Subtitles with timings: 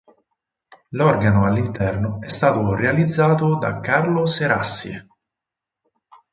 [0.87, 5.07] L'organo all'interno è stato realizzato da Carlo Serassi.